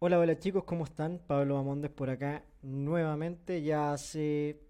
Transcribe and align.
Hola, 0.00 0.20
hola 0.20 0.38
chicos, 0.38 0.62
¿cómo 0.62 0.84
están? 0.84 1.20
Pablo 1.26 1.58
Amondes 1.58 1.90
por 1.90 2.08
acá 2.08 2.44
nuevamente. 2.62 3.62
Ya 3.62 3.92
hace 3.92 4.60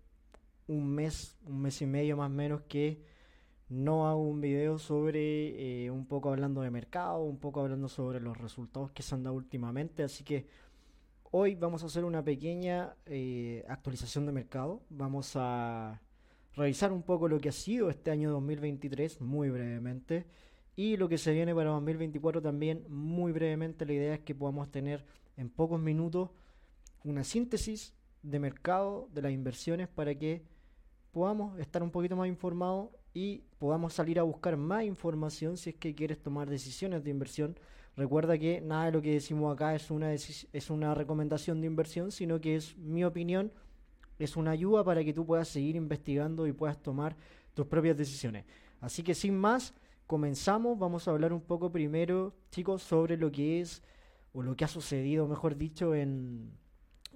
un 0.66 0.94
mes, 0.94 1.38
un 1.44 1.60
mes 1.60 1.82
y 1.82 1.86
medio 1.86 2.16
más 2.16 2.30
o 2.30 2.32
menos 2.32 2.62
que 2.62 3.04
no 3.68 4.08
hago 4.08 4.22
un 4.22 4.40
video 4.40 4.78
sobre 4.78 5.84
eh, 5.84 5.90
un 5.90 6.06
poco 6.06 6.30
hablando 6.30 6.62
de 6.62 6.70
mercado, 6.70 7.24
un 7.24 7.38
poco 7.38 7.60
hablando 7.60 7.90
sobre 7.90 8.20
los 8.20 8.38
resultados 8.38 8.90
que 8.92 9.02
se 9.02 9.14
han 9.14 9.22
dado 9.22 9.36
últimamente. 9.36 10.02
Así 10.02 10.24
que 10.24 10.46
hoy 11.30 11.56
vamos 11.56 11.82
a 11.82 11.86
hacer 11.88 12.06
una 12.06 12.24
pequeña 12.24 12.96
eh, 13.04 13.66
actualización 13.68 14.24
de 14.24 14.32
mercado. 14.32 14.80
Vamos 14.88 15.32
a 15.34 16.00
revisar 16.54 16.90
un 16.90 17.02
poco 17.02 17.28
lo 17.28 17.38
que 17.38 17.50
ha 17.50 17.52
sido 17.52 17.90
este 17.90 18.10
año 18.10 18.30
2023 18.30 19.20
muy 19.20 19.50
brevemente 19.50 20.24
y 20.78 20.96
lo 20.96 21.08
que 21.08 21.18
se 21.18 21.32
viene 21.32 21.52
para 21.56 21.70
2024 21.70 22.40
también 22.40 22.84
muy 22.88 23.32
brevemente. 23.32 23.84
La 23.84 23.94
idea 23.94 24.14
es 24.14 24.20
que 24.20 24.32
podamos 24.32 24.70
tener 24.70 25.04
en 25.36 25.50
pocos 25.50 25.80
minutos 25.80 26.30
una 27.02 27.24
síntesis 27.24 27.94
de 28.22 28.38
mercado 28.38 29.08
de 29.12 29.22
las 29.22 29.32
inversiones 29.32 29.88
para 29.88 30.14
que 30.14 30.44
podamos 31.10 31.58
estar 31.58 31.82
un 31.82 31.90
poquito 31.90 32.14
más 32.14 32.28
informados 32.28 32.90
y 33.12 33.42
podamos 33.58 33.92
salir 33.92 34.20
a 34.20 34.22
buscar 34.22 34.56
más 34.56 34.84
información 34.84 35.56
si 35.56 35.70
es 35.70 35.76
que 35.76 35.96
quieres 35.96 36.22
tomar 36.22 36.48
decisiones 36.48 37.02
de 37.02 37.10
inversión. 37.10 37.58
Recuerda 37.96 38.38
que 38.38 38.60
nada 38.60 38.84
de 38.84 38.92
lo 38.92 39.02
que 39.02 39.14
decimos 39.14 39.52
acá 39.52 39.74
es 39.74 39.90
una, 39.90 40.12
es 40.12 40.70
una 40.70 40.94
recomendación 40.94 41.60
de 41.60 41.66
inversión, 41.66 42.12
sino 42.12 42.40
que 42.40 42.54
es 42.54 42.78
mi 42.78 43.02
opinión, 43.02 43.50
es 44.20 44.36
una 44.36 44.52
ayuda 44.52 44.84
para 44.84 45.02
que 45.02 45.12
tú 45.12 45.26
puedas 45.26 45.48
seguir 45.48 45.74
investigando 45.74 46.46
y 46.46 46.52
puedas 46.52 46.80
tomar 46.80 47.16
tus 47.54 47.66
propias 47.66 47.96
decisiones. 47.96 48.44
Así 48.80 49.02
que 49.02 49.16
sin 49.16 49.36
más, 49.36 49.74
comenzamos. 50.08 50.76
Vamos 50.76 51.06
a 51.06 51.12
hablar 51.12 51.32
un 51.32 51.42
poco 51.42 51.70
primero, 51.70 52.34
chicos, 52.50 52.82
sobre 52.82 53.16
lo 53.16 53.30
que 53.30 53.60
es, 53.60 53.84
o 54.32 54.42
lo 54.42 54.56
que 54.56 54.64
ha 54.64 54.68
sucedido, 54.68 55.28
mejor 55.28 55.56
dicho, 55.56 55.94
en, 55.94 56.50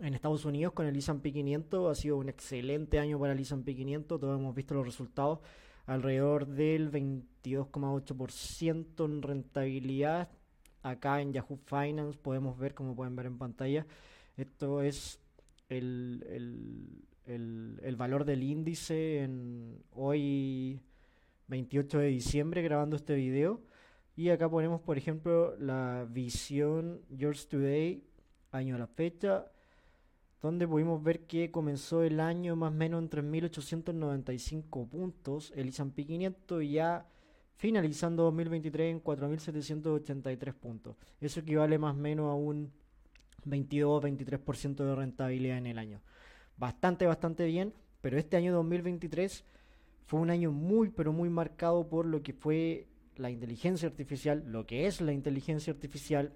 en 0.01 0.15
Estados 0.15 0.45
Unidos 0.45 0.75
con 0.75 0.87
el 0.87 0.97
S&P 0.97 1.33
500 1.33 1.91
ha 1.91 1.95
sido 2.01 2.19
un 2.19 2.29
excelente 2.29 3.01
año 3.01 3.19
para 3.19 3.33
el 3.33 3.41
S&P 3.41 3.75
500, 3.75 4.21
todos 4.21 4.39
hemos 4.39 4.55
visto 4.55 4.75
los 4.75 4.87
resultados, 4.87 5.41
alrededor 5.87 6.47
del 6.47 6.93
22,8% 6.93 9.05
en 9.05 9.23
rentabilidad. 9.23 10.29
Acá 10.83 11.21
en 11.21 11.33
Yahoo 11.33 11.59
Finance 11.65 12.17
podemos 12.19 12.57
ver, 12.59 12.75
como 12.75 12.95
pueden 12.95 13.17
ver 13.17 13.27
en 13.27 13.39
pantalla, 13.39 13.87
esto 14.37 14.83
es 14.83 15.19
el, 15.69 16.25
el, 17.27 17.81
el, 17.83 17.97
valor 17.97 18.25
del 18.25 18.43
índice 18.43 19.23
en 19.23 19.83
hoy 19.93 20.81
28 21.53 21.99
de 21.99 22.07
diciembre 22.07 22.63
grabando 22.63 22.97
este 22.97 23.15
video. 23.15 23.61
Y 24.17 24.31
acá 24.31 24.49
ponemos, 24.49 24.81
por 24.81 24.97
ejemplo, 24.97 25.55
la 25.59 26.07
visión 26.09 27.03
Yours 27.11 27.47
Today, 27.49 28.03
año 28.53 28.77
a 28.77 28.79
la 28.79 28.87
fecha, 28.87 29.47
donde 30.41 30.67
pudimos 30.67 31.03
ver 31.03 31.27
que 31.27 31.51
comenzó 31.51 32.03
el 32.03 32.21
año 32.21 32.57
más 32.57 32.73
o 32.73 32.75
menos 32.75 33.03
en 33.03 33.11
3.895 33.11 34.89
puntos, 34.89 35.53
el 35.55 35.69
S&P 35.69 36.07
500 36.07 36.65
ya 36.71 37.07
finalizando 37.57 38.25
2023 38.25 38.91
en 38.91 39.05
4.783 39.05 40.55
puntos. 40.55 40.97
Eso 41.21 41.41
equivale 41.41 41.79
más 41.79 41.95
o 41.95 41.99
menos 41.99 42.31
a 42.31 42.35
un 42.35 42.73
22-23% 43.45 44.85
de 44.85 44.95
rentabilidad 44.95 45.59
en 45.59 45.67
el 45.67 45.79
año. 45.79 46.01
Bastante, 46.57 47.07
bastante 47.07 47.45
bien, 47.45 47.75
pero 48.01 48.19
este 48.19 48.37
año 48.37 48.53
2023 48.55 49.45
fue 50.07 50.21
un 50.21 50.31
año 50.31 50.53
muy, 50.53 50.91
pero 50.91 51.13
muy 51.13 51.31
marcado 51.31 51.89
por 51.89 52.07
lo 52.07 52.23
que 52.23 52.33
fue 52.33 52.87
la 53.17 53.31
inteligencia 53.31 53.89
artificial, 53.89 54.45
lo 54.47 54.67
que 54.67 54.87
es 54.87 55.01
la 55.01 55.13
inteligencia 55.13 55.73
artificial, 55.73 56.33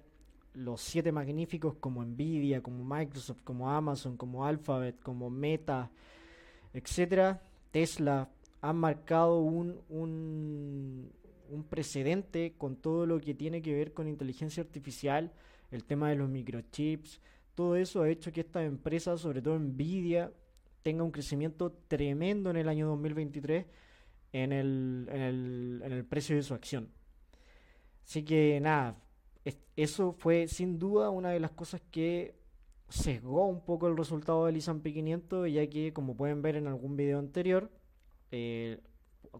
los 0.53 0.81
siete 0.81 1.11
magníficos 1.11 1.75
como 1.75 2.03
Nvidia, 2.03 2.61
como 2.61 2.83
Microsoft, 2.83 3.41
como 3.43 3.69
Amazon, 3.69 4.17
como 4.17 4.45
Alphabet, 4.45 4.99
como 5.01 5.29
Meta, 5.29 5.91
etcétera, 6.73 7.41
Tesla, 7.71 8.29
han 8.61 8.77
marcado 8.77 9.39
un, 9.39 9.79
un, 9.89 11.11
un, 11.49 11.63
precedente 11.63 12.53
con 12.57 12.75
todo 12.75 13.05
lo 13.05 13.19
que 13.19 13.35
tiene 13.35 13.61
que 13.61 13.73
ver 13.73 13.93
con 13.93 14.07
inteligencia 14.07 14.63
artificial, 14.63 15.31
el 15.71 15.83
tema 15.83 16.09
de 16.09 16.15
los 16.15 16.29
microchips, 16.29 17.21
todo 17.53 17.75
eso 17.75 18.03
ha 18.03 18.09
hecho 18.09 18.31
que 18.31 18.41
estas 18.41 18.65
empresas, 18.65 19.21
sobre 19.21 19.41
todo 19.41 19.57
Nvidia, 19.57 20.31
tenga 20.87 21.03
un 21.03 21.11
crecimiento 21.11 21.73
tremendo 21.89 22.49
en 22.49 22.55
el 22.55 22.69
año 22.69 22.87
2023 22.87 23.65
en 24.31 24.53
el, 24.53 25.09
en 25.11 25.21
el, 25.21 25.81
en 25.83 25.91
el 25.91 26.05
precio 26.05 26.37
de 26.37 26.43
su 26.43 26.53
acción. 26.53 26.87
Así 28.05 28.23
que 28.23 28.57
nada, 28.61 28.95
eso 29.75 30.13
fue 30.13 30.47
sin 30.47 30.79
duda 30.79 31.09
una 31.09 31.31
de 31.31 31.41
las 31.41 31.51
cosas 31.51 31.81
que 31.91 32.39
sesgó 32.87 33.47
un 33.47 33.65
poco 33.65 33.89
el 33.89 33.97
resultado 33.97 34.45
del 34.45 34.55
S&P 34.55 34.93
500, 34.93 35.51
ya 35.51 35.67
que 35.67 35.91
como 35.91 36.15
pueden 36.15 36.41
ver 36.41 36.55
en 36.55 36.67
algún 36.67 36.95
video 36.95 37.19
anterior, 37.19 37.69
eh, 38.31 38.79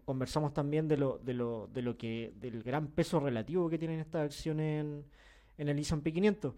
conversamos 0.04 0.52
también 0.52 0.86
de 0.86 0.98
lo, 0.98 1.16
de 1.16 1.32
lo, 1.32 1.68
de 1.68 1.80
lo 1.80 1.96
que, 1.96 2.34
del 2.36 2.62
gran 2.62 2.88
peso 2.88 3.20
relativo 3.20 3.70
que 3.70 3.78
tienen 3.78 4.00
estas 4.00 4.26
acciones 4.26 4.82
en, 4.82 5.04
en 5.56 5.68
el 5.70 5.78
S&P 5.78 6.12
500. 6.12 6.54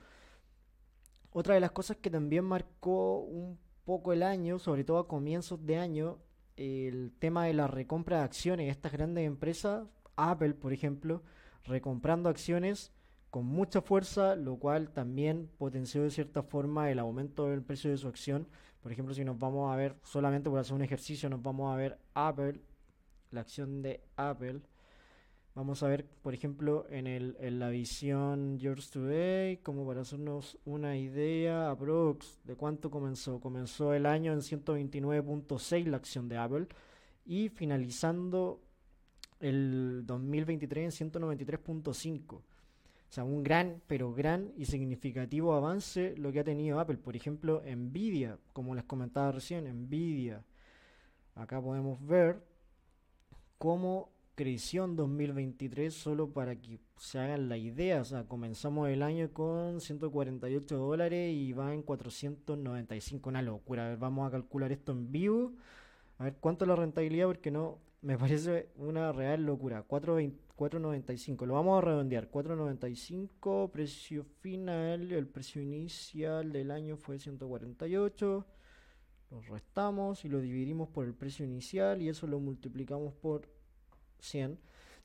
Otra 1.30 1.54
de 1.54 1.60
las 1.60 1.70
cosas 1.70 1.96
que 1.98 2.10
también 2.10 2.44
marcó 2.44 3.20
un 3.20 3.56
poco 3.90 4.12
el 4.12 4.22
año, 4.22 4.60
sobre 4.60 4.84
todo 4.84 5.00
a 5.00 5.08
comienzos 5.08 5.66
de 5.66 5.76
año, 5.76 6.18
el 6.56 7.12
tema 7.18 7.46
de 7.46 7.54
la 7.54 7.66
recompra 7.66 8.18
de 8.18 8.22
acciones. 8.22 8.70
Estas 8.70 8.92
grandes 8.92 9.26
empresas, 9.26 9.84
Apple 10.14 10.54
por 10.54 10.72
ejemplo, 10.72 11.24
recomprando 11.64 12.28
acciones 12.28 12.92
con 13.30 13.46
mucha 13.46 13.80
fuerza, 13.80 14.36
lo 14.36 14.58
cual 14.58 14.90
también 14.92 15.50
potenció 15.58 16.04
de 16.04 16.12
cierta 16.12 16.44
forma 16.44 16.88
el 16.88 17.00
aumento 17.00 17.48
del 17.48 17.64
precio 17.64 17.90
de 17.90 17.96
su 17.96 18.06
acción. 18.06 18.46
Por 18.80 18.92
ejemplo, 18.92 19.12
si 19.12 19.24
nos 19.24 19.40
vamos 19.40 19.72
a 19.72 19.76
ver, 19.76 19.96
solamente 20.04 20.48
por 20.48 20.60
hacer 20.60 20.76
un 20.76 20.82
ejercicio, 20.82 21.28
nos 21.28 21.42
vamos 21.42 21.74
a 21.74 21.76
ver 21.76 21.98
Apple, 22.14 22.60
la 23.32 23.40
acción 23.40 23.82
de 23.82 24.04
Apple. 24.14 24.60
Vamos 25.60 25.82
a 25.82 25.88
ver, 25.88 26.06
por 26.22 26.32
ejemplo, 26.32 26.86
en, 26.88 27.06
el, 27.06 27.36
en 27.38 27.58
la 27.58 27.68
visión 27.68 28.58
Yours 28.58 28.88
Today, 28.88 29.58
como 29.58 29.86
para 29.86 30.00
hacernos 30.00 30.56
una 30.64 30.96
idea 30.96 31.70
aprox 31.70 32.40
de 32.44 32.56
cuánto 32.56 32.90
comenzó. 32.90 33.40
Comenzó 33.40 33.92
el 33.92 34.06
año 34.06 34.32
en 34.32 34.38
129.6 34.38 35.84
la 35.84 35.98
acción 35.98 36.30
de 36.30 36.38
Apple 36.38 36.66
y 37.26 37.50
finalizando 37.50 38.62
el 39.38 40.06
2023 40.06 40.98
en 40.98 41.10
193.5. 41.12 42.32
O 42.36 42.42
sea, 43.10 43.24
un 43.24 43.42
gran, 43.42 43.82
pero 43.86 44.14
gran 44.14 44.54
y 44.56 44.64
significativo 44.64 45.52
avance 45.52 46.16
lo 46.16 46.32
que 46.32 46.40
ha 46.40 46.44
tenido 46.44 46.80
Apple. 46.80 46.96
Por 46.96 47.16
ejemplo, 47.16 47.62
Nvidia, 47.66 48.38
como 48.54 48.74
les 48.74 48.84
comentaba 48.84 49.30
recién, 49.32 49.64
Nvidia. 49.64 50.42
Acá 51.34 51.60
podemos 51.60 52.02
ver 52.06 52.42
cómo 53.58 54.08
en 54.40 54.96
2023, 54.96 55.92
solo 55.92 56.32
para 56.32 56.56
que 56.56 56.80
se 56.96 57.18
hagan 57.18 57.48
la 57.48 57.58
idea. 57.58 58.00
O 58.00 58.04
sea, 58.04 58.24
comenzamos 58.24 58.88
el 58.88 59.02
año 59.02 59.30
con 59.32 59.80
148 59.80 60.76
dólares 60.78 61.34
y 61.34 61.52
va 61.52 61.74
en 61.74 61.82
495, 61.82 63.28
una 63.28 63.42
locura. 63.42 63.96
Vamos 63.96 64.26
a 64.26 64.30
calcular 64.30 64.72
esto 64.72 64.92
en 64.92 65.12
vivo. 65.12 65.52
A 66.18 66.24
ver 66.24 66.36
cuánto 66.40 66.64
es 66.64 66.68
la 66.68 66.76
rentabilidad, 66.76 67.26
porque 67.26 67.50
no, 67.50 67.78
me 68.00 68.16
parece 68.18 68.70
una 68.76 69.12
real 69.12 69.44
locura. 69.44 69.86
4.95. 69.86 71.46
Lo 71.46 71.54
vamos 71.54 71.82
a 71.82 71.86
redondear. 71.86 72.30
4.95. 72.30 73.70
Precio 73.70 74.24
final. 74.40 75.12
El 75.12 75.26
precio 75.26 75.60
inicial 75.60 76.50
del 76.50 76.70
año 76.70 76.96
fue 76.96 77.18
148. 77.18 78.46
Lo 79.30 79.40
restamos 79.42 80.24
y 80.24 80.28
lo 80.28 80.40
dividimos 80.40 80.88
por 80.88 81.04
el 81.06 81.14
precio 81.14 81.44
inicial 81.44 82.02
y 82.02 82.08
eso 82.08 82.26
lo 82.26 82.40
multiplicamos 82.40 83.14
por 83.14 83.59
100. 84.20 84.58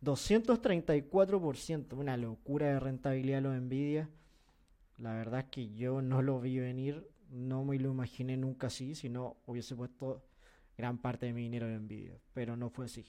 234%. 0.03 1.93
Una 1.93 2.17
locura 2.17 2.67
de 2.67 2.79
rentabilidad 2.79 3.41
lo 3.41 3.53
Nvidia. 3.53 4.09
La 4.97 5.13
verdad 5.13 5.41
es 5.41 5.45
que 5.45 5.73
yo 5.73 6.01
no 6.01 6.21
lo 6.21 6.39
vi 6.39 6.59
venir. 6.59 7.09
No 7.29 7.63
me 7.63 7.77
lo 7.79 7.91
imaginé 7.91 8.37
nunca 8.37 8.67
así. 8.67 8.95
Si 8.95 9.09
no 9.09 9.37
hubiese 9.45 9.75
puesto 9.75 10.23
gran 10.77 10.97
parte 10.97 11.25
de 11.25 11.33
mi 11.33 11.43
dinero 11.43 11.67
en 11.67 11.85
Nvidia, 11.85 12.19
pero 12.33 12.55
no 12.55 12.69
fue 12.69 12.85
así. 12.85 13.05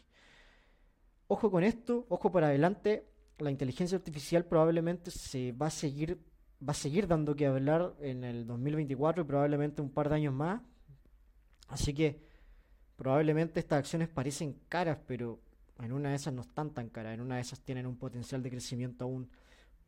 Ojo 1.28 1.50
con 1.50 1.64
esto, 1.64 2.06
ojo 2.08 2.30
para 2.30 2.46
adelante, 2.48 3.08
la 3.38 3.50
inteligencia 3.50 3.98
artificial 3.98 4.44
probablemente 4.44 5.10
se 5.10 5.52
va 5.52 5.66
a 5.66 5.70
seguir 5.70 6.20
va 6.62 6.70
a 6.70 6.74
seguir 6.74 7.06
dando 7.06 7.36
que 7.36 7.46
hablar 7.46 7.94
en 8.00 8.24
el 8.24 8.46
2024 8.46 9.22
y 9.22 9.26
probablemente 9.26 9.82
un 9.82 9.90
par 9.90 10.08
de 10.08 10.16
años 10.16 10.34
más. 10.34 10.62
Así 11.68 11.92
que 11.92 12.22
probablemente 12.96 13.60
estas 13.60 13.80
acciones 13.80 14.08
parecen 14.08 14.58
caras, 14.68 14.98
pero 15.06 15.40
en 15.80 15.92
una 15.92 16.10
de 16.10 16.16
esas 16.16 16.32
no 16.32 16.42
están 16.42 16.70
tan 16.70 16.88
caras, 16.88 17.14
en 17.14 17.20
una 17.20 17.36
de 17.36 17.42
esas 17.42 17.60
tienen 17.60 17.86
un 17.86 17.96
potencial 17.96 18.42
de 18.42 18.50
crecimiento 18.50 19.04
aún. 19.04 19.28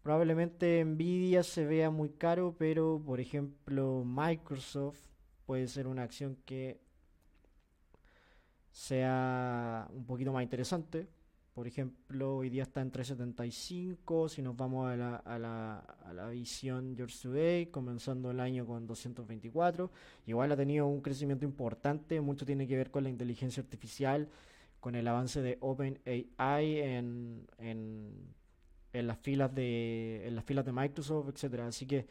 Probablemente 0.02 0.84
Nvidia 0.84 1.42
se 1.42 1.64
vea 1.66 1.90
muy 1.90 2.10
caro, 2.10 2.54
pero 2.58 3.02
por 3.04 3.20
ejemplo 3.20 4.04
Microsoft 4.04 5.00
puede 5.46 5.66
ser 5.66 5.86
una 5.86 6.02
acción 6.02 6.36
que 6.44 6.80
sea 8.70 9.88
un 9.92 10.04
poquito 10.04 10.32
más 10.32 10.42
interesante. 10.42 11.08
por 11.54 11.66
ejemplo, 11.66 12.36
hoy 12.36 12.50
día 12.50 12.62
está 12.62 12.80
en 12.80 12.92
375. 12.92 14.28
Si 14.28 14.42
nos 14.42 14.56
vamos 14.56 14.88
a 14.88 14.96
la, 14.96 15.16
a 15.16 15.38
la, 15.40 15.78
a 15.78 16.12
la 16.12 16.28
visión 16.28 16.94
George 16.96 17.16
Today, 17.20 17.66
comenzando 17.66 18.30
el 18.30 18.38
año 18.38 18.64
con 18.64 18.86
224. 18.86 19.90
Igual 20.26 20.52
ha 20.52 20.56
tenido 20.56 20.86
un 20.86 21.00
crecimiento 21.00 21.44
importante. 21.44 22.20
Mucho 22.20 22.46
tiene 22.46 22.68
que 22.68 22.76
ver 22.76 22.92
con 22.92 23.02
la 23.02 23.10
inteligencia 23.10 23.60
artificial, 23.60 24.28
con 24.80 24.94
el 24.94 25.06
avance 25.08 25.42
de 25.42 25.58
OpenAI 25.60 26.80
en, 26.80 27.46
en, 27.58 28.34
en 28.92 29.06
las 29.06 29.18
filas 29.18 29.54
de 29.54 30.26
en 30.26 30.36
las 30.36 30.44
filas 30.44 30.64
de 30.64 30.72
Microsoft, 30.72 31.28
etcétera. 31.30 31.66
Así 31.66 31.86
que 31.86 32.06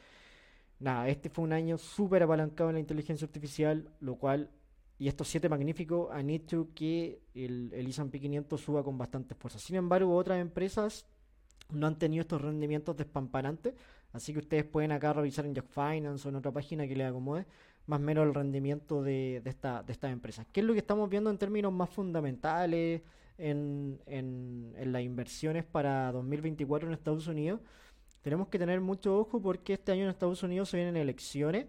nada, 0.80 1.08
este 1.08 1.30
fue 1.30 1.44
un 1.46 1.54
año 1.54 1.78
súper 1.78 2.24
apalancado 2.24 2.70
en 2.70 2.76
la 2.76 2.80
inteligencia 2.80 3.26
artificial, 3.26 3.90
lo 4.00 4.16
cual 4.16 4.52
y 5.00 5.08
estos 5.08 5.28
siete 5.28 5.48
magníficos 5.48 6.10
han 6.12 6.30
hecho 6.30 6.70
que 6.74 7.22
el, 7.36 7.72
el 7.74 7.88
S&P 7.88 8.20
500 8.20 8.60
suba 8.60 8.84
con 8.84 8.98
bastante 8.98 9.36
fuerza. 9.36 9.60
Sin 9.60 9.76
embargo, 9.76 10.16
otras 10.16 10.40
empresas 10.40 11.06
no 11.72 11.86
han 11.86 12.00
tenido 12.00 12.22
estos 12.22 12.42
rendimientos 12.42 12.98
despampanantes, 12.98 13.76
así 14.14 14.34
que 14.34 14.40
ustedes 14.40 14.66
pueden 14.66 14.92
acá 14.92 15.14
revisar 15.14 15.46
en 15.46 15.54
Jack 15.54 15.68
Finance 15.68 16.28
o 16.28 16.30
en 16.30 16.38
otra 16.38 16.52
página 16.52 16.88
que 16.88 16.96
les 16.96 17.08
acomode 17.08 17.46
más 17.88 18.00
o 18.00 18.04
menos 18.04 18.28
el 18.28 18.34
rendimiento 18.34 19.02
de, 19.02 19.42
de, 19.44 19.50
esta, 19.50 19.82
de 19.82 19.94
estas 19.94 20.12
empresas. 20.12 20.46
¿Qué 20.52 20.60
es 20.60 20.66
lo 20.66 20.74
que 20.74 20.80
estamos 20.80 21.10
viendo 21.10 21.30
en 21.30 21.38
términos 21.38 21.72
más 21.72 21.90
fundamentales 21.90 23.02
en, 23.38 24.00
las 24.78 25.02
inversiones 25.02 25.64
para 25.64 26.12
2024 26.12 26.90
en 26.90 26.94
Estados 26.94 27.28
Unidos? 27.28 27.62
Tenemos 28.22 28.50
que 28.50 28.60
tener 28.60 28.82
mucho 28.82 29.18
ojo 29.18 29.42
porque 29.42 29.74
este 29.74 29.94
año 29.94 30.04
en 30.04 30.10
Estados 30.10 30.44
Unidos 30.44 30.70
se 30.70 30.78
vienen 30.78 30.98
elecciones. 30.98 31.68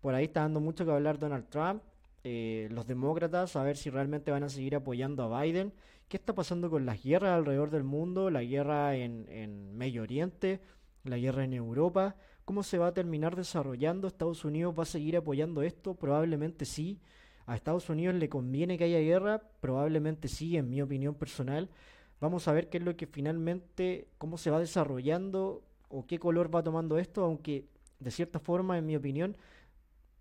Por 0.00 0.14
ahí 0.14 0.26
está 0.26 0.42
dando 0.42 0.60
mucho 0.60 0.84
que 0.84 0.92
hablar 0.92 1.18
Donald 1.18 1.48
Trump. 1.48 1.82
Eh, 2.22 2.68
los 2.70 2.86
demócratas, 2.86 3.56
a 3.56 3.62
ver 3.64 3.76
si 3.76 3.90
realmente 3.90 4.30
van 4.30 4.44
a 4.44 4.48
seguir 4.48 4.76
apoyando 4.76 5.24
a 5.24 5.42
Biden. 5.42 5.72
¿Qué 6.08 6.16
está 6.16 6.34
pasando 6.34 6.70
con 6.70 6.86
las 6.86 7.02
guerras 7.02 7.32
alrededor 7.32 7.70
del 7.70 7.82
mundo? 7.82 8.30
La 8.30 8.44
guerra 8.44 8.94
en, 8.94 9.26
en 9.28 9.76
Medio 9.76 10.02
Oriente, 10.02 10.60
la 11.02 11.18
guerra 11.18 11.42
en 11.42 11.52
Europa. 11.52 12.14
¿Cómo 12.48 12.62
se 12.62 12.78
va 12.78 12.86
a 12.86 12.94
terminar 12.94 13.36
desarrollando? 13.36 14.08
¿Estados 14.08 14.42
Unidos 14.44 14.74
va 14.78 14.84
a 14.84 14.86
seguir 14.86 15.18
apoyando 15.18 15.60
esto? 15.60 15.94
Probablemente 15.94 16.64
sí. 16.64 16.98
¿A 17.44 17.54
Estados 17.54 17.90
Unidos 17.90 18.14
le 18.14 18.30
conviene 18.30 18.78
que 18.78 18.84
haya 18.84 19.00
guerra? 19.00 19.42
Probablemente 19.60 20.28
sí, 20.28 20.56
en 20.56 20.70
mi 20.70 20.80
opinión 20.80 21.14
personal. 21.14 21.68
Vamos 22.20 22.48
a 22.48 22.52
ver 22.52 22.70
qué 22.70 22.78
es 22.78 22.84
lo 22.84 22.96
que 22.96 23.06
finalmente, 23.06 24.08
cómo 24.16 24.38
se 24.38 24.50
va 24.50 24.58
desarrollando 24.58 25.62
o 25.90 26.06
qué 26.06 26.18
color 26.18 26.54
va 26.54 26.62
tomando 26.62 26.96
esto, 26.96 27.22
aunque 27.22 27.66
de 28.00 28.10
cierta 28.10 28.38
forma, 28.38 28.78
en 28.78 28.86
mi 28.86 28.96
opinión, 28.96 29.36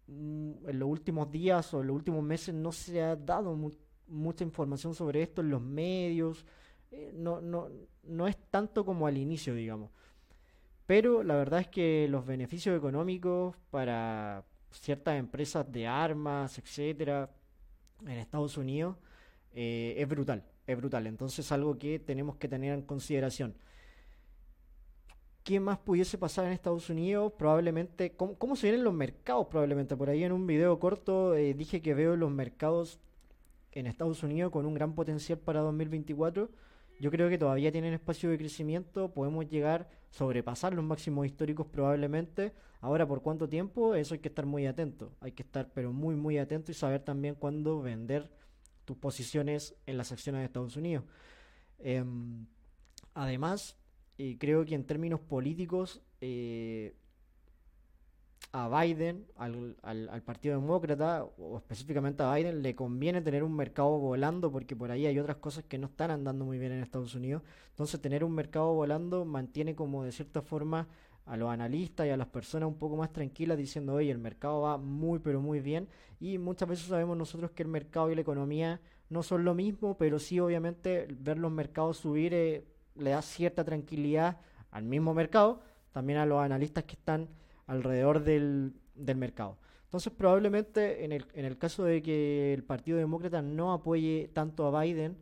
Mm, 0.07 0.69
en 0.69 0.79
los 0.79 0.89
últimos 0.89 1.29
días 1.29 1.73
o 1.73 1.81
en 1.81 1.87
los 1.87 1.95
últimos 1.95 2.23
meses 2.23 2.55
no 2.55 2.71
se 2.71 3.01
ha 3.01 3.15
dado 3.15 3.57
mucha 4.07 4.43
información 4.43 4.95
sobre 4.95 5.21
esto 5.21 5.41
en 5.41 5.49
los 5.49 5.61
medios. 5.61 6.45
Eh, 6.91 7.11
no, 7.13 7.41
no, 7.41 7.67
no 8.03 8.27
es 8.27 8.37
tanto 8.49 8.85
como 8.85 9.05
al 9.05 9.17
inicio, 9.17 9.53
digamos. 9.53 9.91
Pero 10.87 11.21
la 11.21 11.35
verdad 11.35 11.59
es 11.59 11.67
que 11.67 12.07
los 12.09 12.25
beneficios 12.25 12.75
económicos 12.75 13.55
para 13.69 14.45
ciertas 14.71 15.19
empresas 15.19 15.69
de 15.71 15.85
armas, 15.85 16.57
etcétera, 16.57 17.29
en 18.01 18.11
Estados 18.11 18.57
Unidos, 18.57 18.95
eh, 19.53 19.95
es 19.97 20.07
brutal, 20.07 20.43
es 20.65 20.77
brutal. 20.77 21.05
Entonces 21.07 21.51
algo 21.51 21.77
que 21.77 21.99
tenemos 21.99 22.37
que 22.37 22.47
tener 22.47 22.73
en 22.73 22.83
consideración. 22.83 23.55
¿Qué 25.43 25.59
más 25.59 25.77
pudiese 25.77 26.17
pasar 26.17 26.45
en 26.45 26.53
Estados 26.53 26.89
Unidos? 26.89 27.33
Probablemente, 27.37 28.15
¿cómo, 28.15 28.55
se 28.55 28.67
vienen 28.67 28.83
los 28.83 28.93
mercados? 28.93 29.47
Probablemente, 29.47 29.95
por 29.95 30.09
ahí 30.09 30.23
en 30.23 30.31
un 30.31 30.47
video 30.47 30.79
corto 30.79 31.35
eh, 31.35 31.53
dije 31.53 31.81
que 31.81 31.93
veo 31.93 32.15
los 32.15 32.31
mercados 32.31 32.99
en 33.73 33.87
Estados 33.87 34.23
Unidos 34.23 34.51
con 34.51 34.65
un 34.65 34.73
gran 34.73 34.93
potencial 34.95 35.37
para 35.37 35.61
2024. 35.61 36.49
Yo 36.99 37.11
creo 37.11 37.29
que 37.29 37.37
todavía 37.37 37.71
tienen 37.71 37.93
espacio 37.93 38.29
de 38.29 38.37
crecimiento, 38.37 39.13
podemos 39.13 39.47
llegar 39.47 39.87
sobrepasar 40.17 40.73
los 40.73 40.83
máximos 40.83 41.27
históricos 41.27 41.67
probablemente. 41.67 42.53
Ahora, 42.81 43.07
¿por 43.07 43.21
cuánto 43.21 43.47
tiempo? 43.47 43.93
Eso 43.93 44.15
hay 44.15 44.19
que 44.19 44.29
estar 44.29 44.45
muy 44.45 44.65
atento. 44.65 45.13
Hay 45.21 45.31
que 45.31 45.43
estar, 45.43 45.69
pero 45.73 45.93
muy, 45.93 46.15
muy 46.15 46.39
atento 46.39 46.71
y 46.71 46.75
saber 46.75 47.01
también 47.01 47.35
cuándo 47.35 47.81
vender 47.81 48.31
tus 48.83 48.97
posiciones 48.97 49.75
en 49.85 49.97
las 49.97 50.11
acciones 50.11 50.39
de 50.39 50.45
Estados 50.45 50.75
Unidos. 50.75 51.05
Em, 51.77 52.47
además, 53.13 53.77
creo 54.39 54.65
que 54.65 54.73
en 54.73 54.85
términos 54.85 55.19
políticos 55.19 56.01
eh, 56.19 56.95
a 58.51 58.81
Biden, 58.81 59.25
al, 59.35 59.75
al, 59.83 60.21
Partido 60.23 60.59
Demócrata, 60.59 61.25
o 61.37 61.57
específicamente 61.57 62.23
a 62.23 62.33
Biden, 62.33 62.61
le 62.61 62.75
conviene 62.75 63.21
tener 63.21 63.43
un 63.43 63.55
mercado 63.55 63.97
volando 63.97 64.51
porque 64.51 64.75
por 64.75 64.89
ahí 64.89 65.05
hay 65.05 65.19
otras 65.19 65.37
cosas 65.37 65.65
que 65.65 65.77
no 65.77 65.87
están 65.87 66.11
andando 66.11 66.45
muy 66.45 66.57
bien 66.57 66.71
en 66.71 66.81
Estados 66.81 67.13
Unidos. 67.13 67.43
Entonces 67.69 68.01
tener 68.01 68.23
un 68.23 68.33
mercado 68.33 68.73
volando 68.73 69.25
mantiene 69.25 69.75
como 69.75 70.03
de 70.03 70.11
cierta 70.11 70.41
forma 70.41 70.87
a 71.27 71.35
los 71.35 71.49
analistas 71.49 72.07
y 72.07 72.09
a 72.09 72.17
las 72.17 72.27
personas 72.27 72.67
un 72.67 72.77
poco 72.77 72.95
más 72.95 73.11
tranquilas 73.11 73.57
diciendo, 73.57 73.95
oye, 73.95 74.09
el 74.09 74.17
mercado 74.17 74.61
va 74.61 74.77
muy 74.77 75.19
pero 75.19 75.41
muy 75.41 75.59
bien 75.59 75.87
y 76.19 76.37
muchas 76.37 76.69
veces 76.69 76.87
sabemos 76.87 77.17
nosotros 77.17 77.51
que 77.51 77.63
el 77.63 77.69
mercado 77.69 78.09
y 78.11 78.15
la 78.15 78.21
economía 78.21 78.79
no 79.09 79.23
son 79.23 79.43
lo 79.43 79.53
mismo, 79.53 79.97
pero 79.97 80.19
sí 80.19 80.39
obviamente 80.39 81.07
ver 81.19 81.37
los 81.37 81.51
mercados 81.51 81.97
subir 81.97 82.33
eh, 82.33 82.65
le 82.95 83.11
da 83.11 83.21
cierta 83.21 83.63
tranquilidad 83.63 84.37
al 84.71 84.83
mismo 84.83 85.13
mercado, 85.13 85.61
también 85.91 86.19
a 86.19 86.25
los 86.25 86.39
analistas 86.39 86.85
que 86.85 86.95
están 86.95 87.27
alrededor 87.67 88.23
del, 88.23 88.73
del 88.95 89.17
mercado. 89.17 89.57
Entonces 89.85 90.11
probablemente 90.11 91.05
en 91.05 91.11
el, 91.11 91.25
en 91.33 91.45
el 91.45 91.57
caso 91.57 91.83
de 91.83 92.01
que 92.01 92.53
el 92.53 92.63
Partido 92.63 92.97
Demócrata 92.97 93.41
no 93.41 93.71
apoye 93.71 94.29
tanto 94.33 94.65
a 94.65 94.81
Biden, 94.81 95.17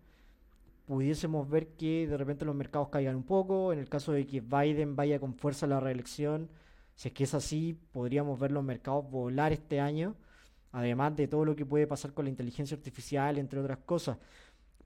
pudiésemos 0.87 1.49
ver 1.49 1.67
que 1.69 2.07
de 2.07 2.17
repente 2.17 2.45
los 2.45 2.55
mercados 2.55 2.89
caigan 2.89 3.15
un 3.15 3.23
poco. 3.23 3.73
En 3.73 3.79
el 3.79 3.89
caso 3.89 4.11
de 4.11 4.25
que 4.25 4.41
Biden 4.41 4.95
vaya 4.95 5.19
con 5.19 5.35
fuerza 5.35 5.65
a 5.65 5.69
la 5.69 5.79
reelección, 5.79 6.49
si 6.95 7.09
es 7.09 7.13
que 7.13 7.25
es 7.25 7.33
así, 7.33 7.77
podríamos 7.91 8.39
ver 8.39 8.51
los 8.51 8.63
mercados 8.63 9.09
volar 9.09 9.51
este 9.51 9.79
año, 9.79 10.15
además 10.71 11.15
de 11.15 11.27
todo 11.27 11.45
lo 11.45 11.55
que 11.55 11.65
puede 11.65 11.87
pasar 11.87 12.13
con 12.13 12.25
la 12.25 12.31
inteligencia 12.31 12.75
artificial, 12.77 13.37
entre 13.37 13.59
otras 13.59 13.79
cosas 13.79 14.17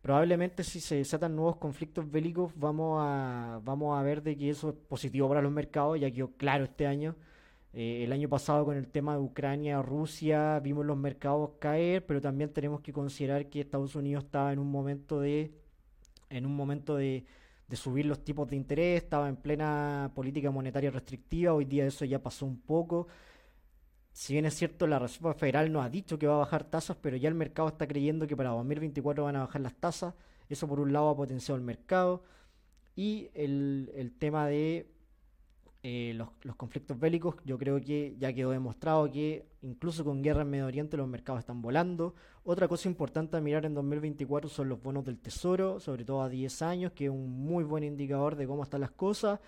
probablemente 0.02 0.64
si 0.64 0.80
se 0.80 0.96
desatan 0.96 1.36
nuevos 1.36 1.58
conflictos 1.58 2.10
bélicos 2.10 2.54
vamos 2.56 3.00
a, 3.02 3.60
vamos 3.64 3.98
a 3.98 4.04
ver 4.04 4.24
de 4.24 4.38
que 4.38 4.50
eso 4.50 4.70
es 4.70 4.76
positivo 4.76 5.28
para 5.28 5.42
los 5.42 5.52
mercados, 5.52 6.00
ya 6.00 6.12
quedó 6.12 6.32
claro 6.38 6.64
este 6.66 6.88
año. 6.88 7.16
Eh, 7.74 8.04
el 8.04 8.12
año 8.12 8.30
pasado 8.30 8.66
con 8.66 8.78
el 8.78 8.88
tema 8.88 9.14
de 9.14 9.22
Ucrania, 9.22 9.82
Rusia, 9.82 10.60
vimos 10.60 10.86
los 10.86 10.98
mercados 10.98 11.52
caer, 11.60 12.06
pero 12.06 12.22
también 12.22 12.52
tenemos 12.52 12.82
que 12.82 12.94
considerar 12.94 13.50
que 13.50 13.62
Estados 13.62 13.96
Unidos 13.96 14.26
estaba 14.26 14.52
en 14.54 14.60
un 14.60 14.72
momento 14.72 15.20
de 15.20 15.54
en 16.30 16.46
un 16.46 16.56
momento 16.56 16.96
de, 16.96 17.26
de 17.68 17.76
subir 17.76 18.06
los 18.06 18.24
tipos 18.24 18.48
de 18.50 18.56
interés, 18.56 19.04
estaba 19.04 19.30
en 19.30 19.36
plena 19.36 20.12
política 20.16 20.52
monetaria 20.52 20.92
restrictiva, 20.92 21.54
hoy 21.54 21.66
día 21.66 21.86
eso 21.88 22.06
ya 22.06 22.22
pasó 22.22 22.46
un 22.46 22.60
poco 22.60 23.08
si 24.20 24.34
bien 24.34 24.46
es 24.46 24.56
cierto, 24.56 24.88
la 24.88 25.00
Reserva 25.00 25.34
Federal 25.34 25.72
no 25.72 25.82
ha 25.82 25.90
dicho 25.90 26.20
que 26.20 26.28
va 26.28 26.36
a 26.36 26.40
bajar 26.40 26.66
tasas, 26.66 26.98
pero 27.02 27.16
ya 27.18 27.30
el 27.30 27.36
mercado 27.36 27.70
está 27.70 27.88
creyendo 27.88 28.28
que 28.28 28.36
para 28.36 28.50
2024 28.50 29.24
van 29.24 29.36
a 29.38 29.46
bajar 29.46 29.62
las 29.62 29.76
tasas. 29.76 30.14
Eso 30.50 30.68
por 30.68 30.80
un 30.80 30.92
lado 30.92 31.10
ha 31.10 31.16
potenciado 31.16 31.58
el 31.58 31.64
mercado. 31.64 32.24
Y 32.96 33.30
el, 33.34 33.92
el 33.96 34.12
tema 34.12 34.48
de 34.48 34.92
eh, 35.82 36.14
los, 36.16 36.56
conflictos 36.58 37.00
bélicos, 37.00 37.36
yo 37.46 37.58
creo 37.58 37.80
que 37.80 38.14
ya 38.20 38.34
quedó 38.34 38.52
demostrado 38.52 39.10
que 39.10 39.46
incluso 39.62 40.04
con 40.04 40.22
guerra 40.22 40.42
en 40.42 40.50
Medio 40.50 40.66
Oriente 40.66 40.98
los 40.98 41.08
mercados 41.08 41.40
están 41.40 41.62
volando. 41.62 42.16
Otra 42.44 42.68
cosa 42.68 42.90
importante 42.90 43.38
a 43.38 43.42
mirar 43.42 43.66
en 43.66 43.74
2024 43.74 44.50
son 44.50 44.68
los 44.68 44.82
bonos 44.82 45.06
del 45.06 45.20
Tesoro, 45.20 45.80
sobre 45.80 46.04
todo 46.04 46.22
a 46.22 46.28
10 46.28 46.62
años, 46.64 46.92
que 46.92 47.06
es 47.06 47.12
un 47.12 47.30
muy 47.46 47.64
buen 47.64 47.86
indicador 47.86 48.36
de 48.36 48.46
cómo 48.46 48.64
están 48.64 48.82
las 48.82 48.92
cosas. 48.92 49.40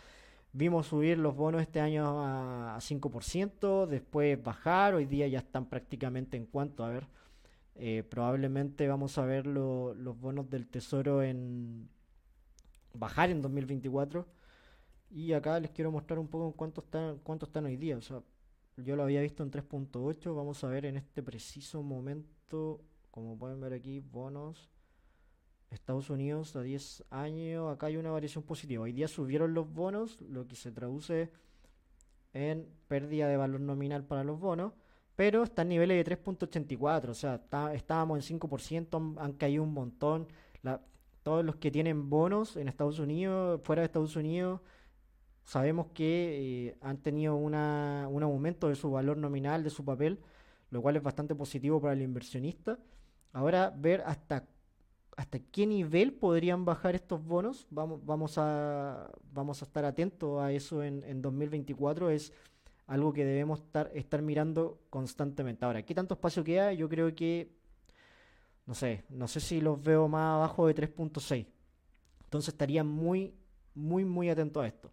Vimos 0.54 0.88
subir 0.88 1.18
los 1.18 1.36
bonos 1.36 1.62
este 1.62 1.82
año 1.82 2.24
a, 2.26 2.78
5%, 2.80 3.88
después 3.88 4.42
bajar, 4.42 4.94
hoy 4.94 5.06
día 5.06 5.28
ya 5.28 5.40
están 5.40 5.66
prácticamente 5.66 6.38
en 6.38 6.46
cuanto, 6.46 6.86
a 6.86 6.90
ver, 6.90 7.08
eh, 7.76 8.04
probablemente 8.10 8.88
vamos 8.88 9.18
a 9.18 9.26
ver 9.26 9.48
los 9.48 10.20
bonos 10.20 10.50
del 10.50 10.68
tesoro 10.68 11.24
en 11.24 11.90
bajar 12.94 13.30
en 13.30 13.42
2024. 13.42 14.26
Y 15.12 15.34
acá 15.34 15.60
les 15.60 15.72
quiero 15.72 15.92
mostrar 15.92 16.20
un 16.20 16.28
poco 16.28 16.48
en 16.48 16.54
cuánto 16.54 16.82
están, 16.82 17.20
cuánto 17.20 17.46
están 17.46 17.66
hoy 17.66 17.78
día. 17.78 17.98
O 17.98 18.02
sea, 18.02 18.22
yo 18.78 18.96
lo 18.96 19.04
había 19.04 19.22
visto 19.22 19.44
en 19.44 19.52
3.8, 19.52 20.36
vamos 20.36 20.64
a 20.64 20.68
ver 20.68 20.86
en 20.86 20.98
este 20.98 21.22
preciso 21.22 21.84
momento, 21.84 22.82
como 23.12 23.38
pueden 23.38 23.60
ver 23.60 23.74
aquí, 23.74 24.00
bonos 24.00 24.70
Estados 25.72 26.10
Unidos 26.10 26.56
a 26.56 26.62
10 26.62 27.06
años, 27.10 27.74
acá 27.74 27.88
hay 27.88 27.98
una 27.98 28.12
variación 28.12 28.44
positiva. 28.44 28.84
Hoy 28.84 28.92
día 28.92 29.08
subieron 29.08 29.54
los 29.54 29.74
bonos, 29.74 30.22
lo 30.22 30.46
que 30.46 30.56
se 30.56 30.72
traduce 30.72 31.32
en 32.34 32.68
pérdida 32.88 33.28
de 33.28 33.38
valor 33.38 33.62
nominal 33.62 34.04
para 34.04 34.24
los 34.24 34.40
bonos, 34.40 34.74
pero 35.16 35.44
está 35.44 35.62
en 35.62 35.70
niveles 35.70 36.06
de 36.06 36.18
3.84, 36.18 37.10
o 37.10 37.14
sea, 37.14 37.42
estábamos 37.74 38.30
en 38.30 38.40
5%, 38.40 39.16
han, 39.18 39.34
caído 39.34 39.64
un 39.64 39.74
montón. 39.74 40.28
todos 41.24 41.46
los 41.46 41.56
que 41.56 41.72
tienen 41.72 42.10
bonos 42.10 42.58
en 42.58 42.68
Estados 42.68 43.00
Unidos, 43.00 43.62
fuera 43.64 43.82
de 43.82 43.86
Estados 43.86 44.16
Unidos, 44.16 44.62
sabemos 45.52 45.88
que 45.94 46.70
eh, 46.70 46.78
han 46.80 46.98
tenido 47.00 47.36
una, 47.36 48.08
un 48.10 48.24
aumento 48.24 48.70
de 48.70 48.76
su 48.76 48.90
valor 48.90 49.18
nominal, 49.18 49.66
de 49.66 49.70
su 49.70 49.84
papel, 49.84 50.18
lo 50.70 50.82
cual 50.82 50.96
es 50.96 51.04
bastante 51.04 51.36
positivo 51.36 51.82
para 51.82 51.92
el 51.92 52.02
inversionista. 52.02 52.80
Ahora, 53.34 53.74
ver 53.76 54.02
hasta 54.06 54.48
hasta 55.18 55.40
qué 55.40 55.68
nivel 55.68 56.14
podrían 56.14 56.64
bajar 56.64 56.96
estos 56.96 57.22
bonos. 57.26 57.68
Vamos, 57.70 58.00
vamos, 58.06 58.38
a, 58.38 59.12
vamos 59.34 59.62
a 59.62 59.66
estar 59.66 59.84
atentos 59.84 60.42
a 60.42 60.54
eso 60.54 60.84
en, 60.84 61.04
en 61.04 61.22
2024. 61.22 62.10
Es 62.12 62.32
algo 62.88 63.12
que 63.12 63.26
debemos 63.26 63.60
estar, 63.60 63.92
estar 63.94 64.22
mirando 64.22 64.80
constantemente. 64.90 65.66
Ahora, 65.66 65.84
¿qué 65.84 65.94
tanto 65.94 66.14
espacio 66.14 66.46
queda? 66.46 66.72
Yo 66.72 66.88
creo 66.88 67.14
que, 67.14 67.52
no 68.66 68.74
sé, 68.74 69.04
no 69.10 69.28
sé 69.28 69.42
si 69.42 69.60
los 69.60 69.84
veo 69.84 70.08
más 70.08 70.36
abajo 70.36 70.66
de 70.66 70.76
3.6. 70.76 71.46
Entonces 72.24 72.54
estaría 72.54 72.86
muy, 72.86 73.36
muy, 73.76 74.06
muy 74.06 74.30
atento 74.30 74.62
a 74.62 74.68
esto. 74.68 74.92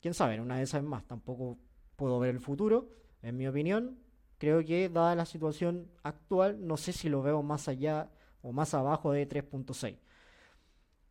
Quién 0.00 0.14
sabe, 0.14 0.40
una 0.40 0.56
de 0.56 0.62
esas 0.62 0.82
más. 0.82 1.06
Tampoco 1.06 1.58
puedo 1.96 2.18
ver 2.18 2.30
el 2.30 2.40
futuro, 2.40 2.88
en 3.22 3.36
mi 3.36 3.46
opinión. 3.46 3.98
Creo 4.38 4.64
que, 4.64 4.88
dada 4.88 5.14
la 5.14 5.26
situación 5.26 5.90
actual, 6.02 6.66
no 6.66 6.76
sé 6.76 6.92
si 6.92 7.08
lo 7.08 7.22
veo 7.22 7.42
más 7.42 7.68
allá 7.68 8.10
o 8.42 8.52
más 8.52 8.72
abajo 8.74 9.12
de 9.12 9.28
3.6. 9.28 9.98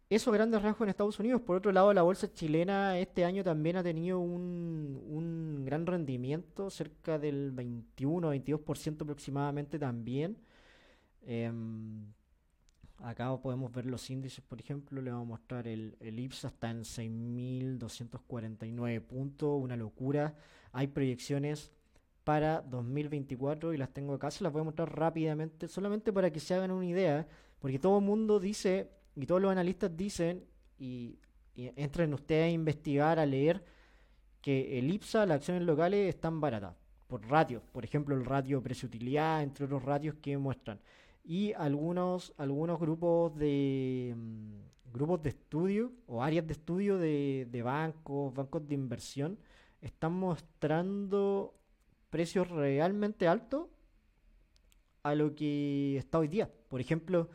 Eso 0.10 0.32
grandes 0.32 0.64
rasgos 0.64 0.82
en 0.82 0.90
Estados 0.90 1.20
Unidos. 1.20 1.42
Por 1.42 1.58
otro 1.58 1.72
lado, 1.72 1.94
la 1.94 2.02
bolsa 2.02 2.34
chilena 2.34 2.98
este 2.98 3.26
año 3.26 3.44
también 3.44 3.78
ha 3.78 3.84
tenido 3.84 4.20
un, 4.20 5.00
un 5.08 5.64
gran 5.64 5.86
rendimiento, 5.86 6.72
cerca 6.72 7.20
del 7.20 7.54
21-22% 7.56 9.04
aproximadamente 9.04 9.78
también. 9.78 10.38
Em, 11.22 11.99
acá 13.02 13.36
podemos 13.42 13.72
ver 13.72 13.86
los 13.86 14.10
índices, 14.10 14.44
por 14.44 14.60
ejemplo, 14.60 15.02
le 15.02 15.12
vamos 15.12 15.26
a 15.26 15.30
mostrar 15.30 15.68
el, 15.68 15.96
el 16.00 16.20
IPSA 16.20 16.48
está 16.50 16.72
en 16.72 16.82
6.249 16.82 19.02
puntos, 19.02 19.62
una 19.62 19.76
locura. 19.76 20.36
Hay 20.72 20.88
proyecciones 20.88 21.72
para 22.30 22.62
2024 22.62 23.74
y 23.74 23.78
las 23.78 23.90
tengo 23.90 24.14
acá, 24.14 24.30
se 24.30 24.44
las 24.44 24.54
voy 24.54 24.62
a 24.62 24.66
mostrar 24.66 24.96
rápidamente, 24.96 25.68
solamente 25.68 26.14
para 26.14 26.32
que 26.32 26.40
se 26.40 26.54
hagan 26.54 26.70
una 26.70 26.86
idea, 26.86 27.28
porque 27.58 27.80
todo 27.80 27.98
el 27.98 28.06
mundo 28.06 28.40
dice, 28.40 28.88
y 29.16 29.26
todos 29.26 29.42
los 29.42 29.52
analistas 29.52 29.98
dicen, 29.98 30.46
y, 30.78 31.18
entren 31.56 32.14
ustedes 32.14 32.46
a 32.46 32.50
investigar, 32.50 33.18
a 33.18 33.26
leer, 33.26 33.66
que 34.42 34.78
el 34.78 34.94
IPSA, 34.94 35.26
las 35.26 35.38
acciones 35.38 35.64
locales, 35.64 36.08
están 36.08 36.40
baratas, 36.40 36.76
por 37.08 37.28
ratios, 37.28 37.64
por 37.72 37.84
ejemplo 37.84 38.16
el 38.16 38.24
ratio 38.24 38.62
precio-utilidad, 38.62 39.42
entre 39.42 39.66
otros 39.66 39.84
ratios 39.84 40.14
que 40.22 40.38
muestran. 40.38 40.80
Y 41.24 41.54
algunos, 41.54 42.34
algunos 42.38 42.80
grupos 42.80 43.36
de 43.36 44.16
mm, 44.16 44.92
grupos 44.94 45.22
de 45.24 45.30
estudio 45.30 45.92
o 46.08 46.24
áreas 46.24 46.48
de 46.48 46.54
estudio 46.54 46.98
de, 46.98 47.48
de 47.50 47.62
bancos, 47.62 48.34
bancos 48.34 48.68
de 48.68 48.76
inversión, 48.76 49.38
están 49.82 50.14
mostrando 50.14 51.54
precios 52.10 52.50
realmente 52.50 53.28
altos 53.28 53.68
a 55.04 55.16
lo 55.16 55.36
que 55.36 55.98
está 55.98 56.20
hoy 56.20 56.28
día. 56.28 56.50
Por 56.68 56.82
ejemplo, 56.82 57.30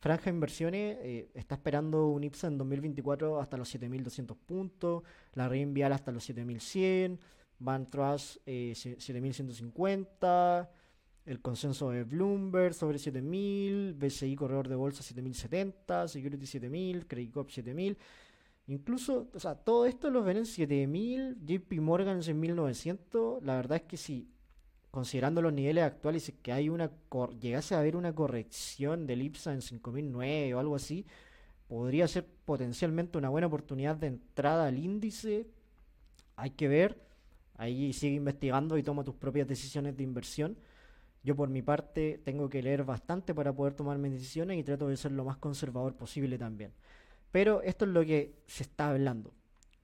Franja 0.00 0.30
Inversiones 0.30 0.98
eh, 1.00 1.30
está 1.34 1.56
esperando 1.56 2.08
un 2.08 2.22
IPSA 2.22 2.46
en 2.48 2.58
2024 2.58 3.40
hasta 3.40 3.56
los 3.56 3.74
7.200 3.74 4.36
puntos, 4.36 5.02
la 5.34 5.48
Reinvial 5.48 5.92
hasta 5.92 6.12
los 6.12 6.28
7.100, 6.28 7.18
Van 7.58 7.90
Trust 7.90 8.36
eh, 8.46 8.72
7.150, 8.74 10.68
el 11.28 11.40
consenso 11.40 11.90
de 11.90 12.04
Bloomberg 12.04 12.72
sobre 12.72 12.96
7.000, 12.96 13.98
BCI 13.98 14.34
Corredor 14.34 14.66
de 14.68 14.74
Bolsa 14.74 15.02
7.070, 15.02 16.08
Security 16.08 16.46
7.000, 16.46 17.06
Credit 17.06 17.30
Corp 17.30 17.50
7.000. 17.50 17.96
Incluso, 18.68 19.28
o 19.34 19.38
sea, 19.38 19.54
todo 19.54 19.84
esto 19.84 20.10
lo 20.10 20.22
ven 20.22 20.38
en 20.38 20.46
7000, 20.46 21.38
JP 21.44 21.80
Morgan 21.80 22.20
en 22.26 22.40
1900. 22.40 23.42
La 23.42 23.56
verdad 23.56 23.76
es 23.76 23.82
que 23.82 23.96
si, 23.96 24.28
considerando 24.90 25.42
los 25.42 25.52
niveles 25.52 25.84
actuales, 25.84 26.32
que 26.42 26.52
hay 26.52 26.68
una 26.68 26.90
llegase 27.40 27.74
a 27.74 27.80
haber 27.80 27.96
una 27.96 28.14
corrección 28.14 29.06
del 29.06 29.22
IPSA 29.22 29.54
en 29.54 29.62
5009 29.62 30.54
o 30.54 30.60
algo 30.60 30.76
así, 30.76 31.06
podría 31.66 32.08
ser 32.08 32.26
potencialmente 32.44 33.18
una 33.18 33.28
buena 33.30 33.46
oportunidad 33.46 33.96
de 33.96 34.08
entrada 34.08 34.66
al 34.66 34.78
índice. 34.78 35.46
Hay 36.36 36.50
que 36.50 36.68
ver. 36.68 37.02
Ahí 37.56 37.92
sigue 37.92 38.16
investigando 38.16 38.78
y 38.78 38.82
toma 38.82 39.04
tus 39.04 39.14
propias 39.14 39.48
decisiones 39.48 39.96
de 39.96 40.04
inversión. 40.04 40.56
Yo 41.22 41.34
por 41.36 41.48
mi 41.48 41.62
parte 41.62 42.20
tengo 42.24 42.48
que 42.48 42.62
leer 42.62 42.84
bastante 42.84 43.34
para 43.34 43.52
poder 43.52 43.74
tomar 43.74 43.98
mis 43.98 44.12
decisiones 44.12 44.58
y 44.58 44.62
trato 44.62 44.88
de 44.88 44.96
ser 44.96 45.12
lo 45.12 45.24
más 45.24 45.36
conservador 45.36 45.94
posible 45.94 46.38
también. 46.38 46.72
Pero 47.32 47.62
esto 47.62 47.84
es 47.84 47.90
lo 47.90 48.04
que 48.04 48.36
se 48.46 48.62
está 48.62 48.90
hablando. 48.90 49.34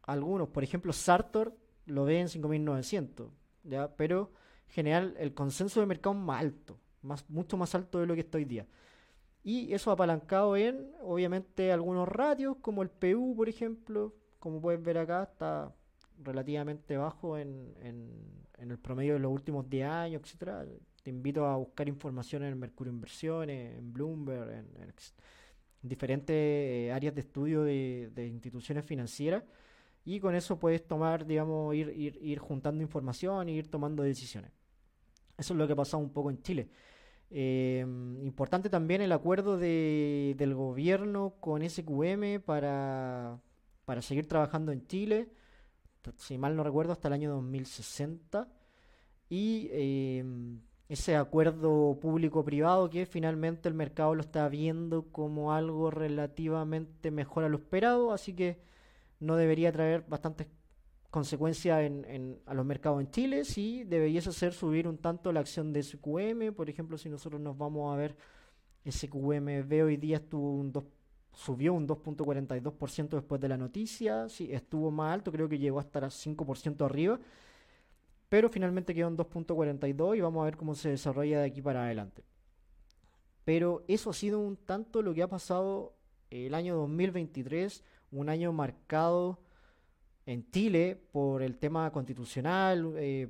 Algunos, 0.03 0.49
por 0.49 0.62
ejemplo, 0.62 0.93
Sartor 0.93 1.57
lo 1.87 2.05
ve 2.05 2.21
en 2.21 2.29
5900, 2.29 3.31
¿ya? 3.64 3.95
Pero 3.97 4.33
en 4.69 4.73
general 4.73 5.14
el 5.19 5.35
consenso 5.35 5.81
de 5.81 5.87
mercado 5.87 6.14
es 6.17 6.23
más 6.23 6.41
alto, 6.41 6.79
más, 7.03 7.29
mucho 7.29 7.57
más 7.57 7.75
alto 7.75 8.00
de 8.00 8.07
lo 8.07 8.14
que 8.14 8.21
está 8.21 8.38
hoy 8.38 8.45
día. 8.45 8.67
Y 9.43 9.75
eso 9.75 9.91
apalancado 9.91 10.57
en, 10.57 10.93
obviamente, 11.03 11.71
algunos 11.71 12.09
ratios, 12.09 12.57
como 12.62 12.83
el 12.83 12.88
PU, 12.88 13.35
por 13.37 13.49
ejemplo, 13.49 14.14
como 14.38 14.61
pueden 14.61 14.83
ver 14.83 14.97
acá, 14.97 15.25
está 15.25 15.75
relativamente 16.23 16.97
bajo 16.97 17.37
en, 17.37 17.75
en, 17.81 18.71
el 18.71 18.79
promedio 18.79 19.14
de 19.14 19.19
los 19.19 19.31
últimos 19.31 19.69
10 19.69 19.87
años, 19.87 20.23
etcétera. 20.23 20.64
Te 21.05 21.11
invito 21.11 21.45
a 21.45 21.57
buscar 21.57 21.87
información 21.87 22.45
en 22.45 22.59
Mercurio 22.59 22.91
Inversiones, 22.91 23.77
en 23.77 23.93
Bloomberg, 23.93 24.49
en, 24.49 24.67
en 24.81 24.95
diferentes 25.83 26.35
eh, 26.35 26.93
áreas 26.95 27.15
de 27.15 27.21
estudio 27.21 27.63
de, 27.63 28.27
instituciones 28.27 28.87
financieras 28.87 29.45
y 30.03 30.19
con 30.19 30.35
eso 30.35 30.59
puedes 30.59 30.87
tomar, 30.87 31.27
digamos, 31.27 31.75
ir, 31.75 31.91
ir, 31.91 32.19
ir 32.23 32.39
juntando 32.39 32.83
información 32.83 33.51
e 33.51 33.53
ir 33.53 33.71
tomando 33.71 34.03
decisiones. 34.03 34.51
Eso 35.37 35.53
es 35.53 35.59
lo 35.59 35.67
que 35.67 35.75
ha 35.75 35.77
pasado 35.77 36.03
un 36.03 36.11
poco 36.11 36.31
en 36.31 36.41
Chile. 36.41 36.71
Eh, 37.29 37.85
importante 38.23 38.71
también 38.71 39.03
el 39.03 39.13
acuerdo 39.13 39.59
de, 39.59 40.35
del 40.39 40.55
gobierno 40.55 41.35
con 41.39 41.69
SQM 41.69 42.41
para, 42.43 43.43
para 43.85 44.01
seguir 44.01 44.27
trabajando 44.27 44.73
en 44.73 44.87
Chile, 44.87 45.29
si 46.17 46.39
mal 46.39 46.57
no 46.57 46.65
recuerdo, 46.65 46.93
hasta 46.93 47.09
el 47.09 47.15
año 47.15 47.31
2060. 47.33 48.49
Y 49.29 49.69
eh, 49.71 50.25
ese 50.88 51.17
acuerdo 51.17 51.99
público-privado 52.00 52.91
que 52.91 53.07
finalmente 53.07 53.69
el 53.69 53.75
mercado 53.75 54.14
lo 54.14 54.21
está 54.21 54.49
viendo 54.49 55.11
como 55.11 55.53
algo 55.53 55.91
relativamente 55.91 57.11
mejor 57.11 57.45
a 57.45 57.49
lo 57.49 57.57
esperado, 57.57 58.12
así 58.12 58.35
que 58.35 58.59
no 59.21 59.37
debería 59.37 59.73
traer 59.73 60.05
bastantes 60.07 60.47
consecuencias 61.11 61.81
en, 61.83 62.41
a 62.45 62.55
los 62.55 62.67
mercados 62.67 63.00
en 63.00 63.11
Chile, 63.11 63.45
sí 63.45 63.85
deberías 63.85 64.26
hacer 64.26 64.53
subir 64.53 64.88
un 64.88 64.99
tanto 64.99 65.33
la 65.33 65.41
acción 65.41 65.73
de 65.73 65.83
SQM, 65.83 66.53
por 66.55 66.69
ejemplo, 66.69 66.99
si 66.99 67.09
nosotros 67.09 67.41
nos 67.41 67.57
vamos 67.57 67.93
a 67.93 67.97
ver 67.97 68.17
SQM 68.87 69.67
ve 69.67 69.83
hoy 69.83 69.97
día 69.97 70.17
estuvo 70.17 70.53
un 70.53 70.73
subió 71.33 71.75
un 71.75 71.87
2.42% 71.87 73.09
después 73.11 73.41
de 73.41 73.49
la 73.49 73.57
noticia, 73.57 74.29
sí, 74.29 74.53
estuvo 74.53 74.91
más 74.91 75.12
alto, 75.12 75.33
creo 75.33 75.49
que 75.49 75.59
llegó 75.59 75.79
a 75.79 75.83
estar 75.83 76.05
a 76.05 76.11
5% 76.11 76.85
arriba, 76.85 77.19
pero 78.35 78.49
finalmente 78.49 78.97
quedó 78.97 79.07
en 79.07 79.17
2.42 79.17 80.17
y 80.17 80.21
vamos 80.21 80.43
a 80.43 80.47
ver 80.47 80.57
cómo 80.57 80.75
se 80.75 80.88
desarrolla 80.88 81.38
de 81.38 81.47
aquí 81.47 81.62
para 81.62 81.85
adelante. 81.85 82.25
Pero 83.45 83.85
eso 83.87 84.11
ha 84.11 84.12
sido 84.12 84.41
un 84.41 84.57
tanto 84.57 85.03
lo 85.03 85.14
que 85.14 85.23
ha 85.23 85.29
pasado 85.29 85.95
el 86.31 86.53
año 86.53 86.75
2023, 86.75 87.85
un 88.11 88.29
año 88.29 88.53
marcado 88.53 89.38
en 90.26 90.50
Chile 90.50 91.00
por 91.12 91.45
el 91.45 91.59
tema 91.59 91.93
constitucional. 91.93 92.95
Eh, 92.97 93.29